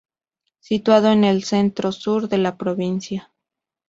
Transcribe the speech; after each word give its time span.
Situado 0.61 1.11
en 1.11 1.19
en 1.23 1.25
el 1.25 1.43
centro-sur 1.43 2.27
de 2.27 2.39
la 2.39 2.57
provincia. 2.57 3.31